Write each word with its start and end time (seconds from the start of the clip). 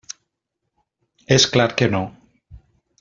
És 1.37 1.45
clar 1.57 1.69
que 1.83 1.91
no. 1.97 2.03